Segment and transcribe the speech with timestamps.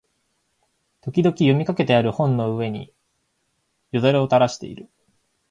[1.01, 2.91] 時々読みかけてある本の上に
[3.91, 4.89] 涎をたらしている